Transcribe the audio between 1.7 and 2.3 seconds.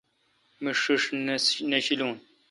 شیلوں۔